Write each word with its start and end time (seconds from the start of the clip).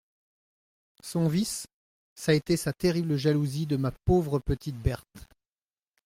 Son 1.03 1.27
vice, 1.27 1.67
ç'a 2.19 2.33
été 2.33 2.57
sa 2.57 2.73
terrible 2.73 3.17
jalousie 3.17 3.67
de 3.67 3.77
ma 3.77 3.91
pauvre 4.03 4.39
petite 4.39 4.79
Berthe. 4.81 5.29